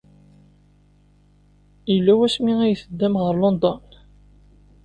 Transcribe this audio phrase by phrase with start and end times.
[1.93, 3.79] Yella wasmi ay teddam ɣer London?